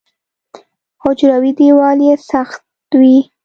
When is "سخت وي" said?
2.29-3.17